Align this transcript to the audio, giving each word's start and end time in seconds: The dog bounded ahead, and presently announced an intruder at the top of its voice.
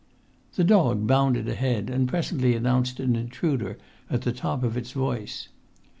The 0.55 0.63
dog 0.63 1.05
bounded 1.05 1.47
ahead, 1.47 1.87
and 1.91 2.07
presently 2.09 2.55
announced 2.55 2.99
an 2.99 3.15
intruder 3.15 3.77
at 4.09 4.23
the 4.23 4.33
top 4.33 4.63
of 4.63 4.75
its 4.75 4.93
voice. 4.93 5.49